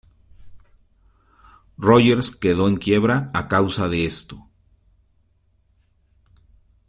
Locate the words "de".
3.87-4.05